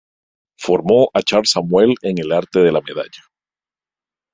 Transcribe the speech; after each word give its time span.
Formó 0.57 1.11
a 1.13 1.21
Charles 1.21 1.51
Samuel 1.51 1.93
en 2.01 2.17
el 2.17 2.31
arte 2.31 2.59
de 2.61 2.71
la 2.71 2.81
medalla. 2.81 3.21